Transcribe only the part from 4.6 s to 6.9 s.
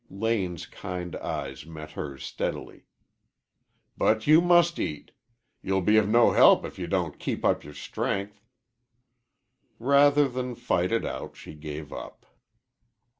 eat. You'll be of no help if you